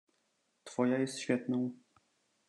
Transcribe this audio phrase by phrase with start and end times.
[0.63, 1.71] "Twoja jest świetną."